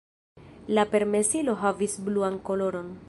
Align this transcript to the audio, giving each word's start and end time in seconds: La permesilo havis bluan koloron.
La 0.77 0.85
permesilo 0.95 1.55
havis 1.65 1.99
bluan 2.09 2.41
koloron. 2.49 2.91